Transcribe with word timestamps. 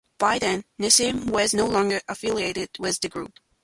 By 0.17 0.39
then, 0.39 0.63
Nesmith 0.79 1.25
was 1.27 1.53
no 1.53 1.67
longer 1.67 2.01
affiliated 2.07 2.71
with 2.79 2.99
the 3.01 3.09
group. 3.09 3.37